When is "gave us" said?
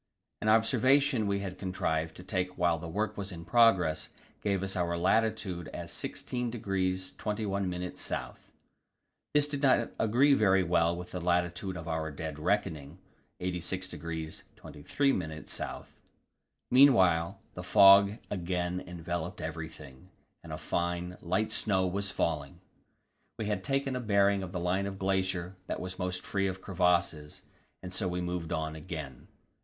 4.41-4.75